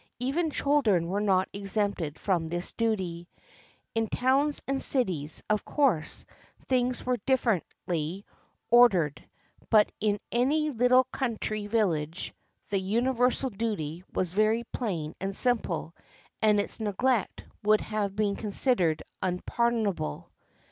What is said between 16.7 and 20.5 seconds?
neglect would have been considered unpardonable.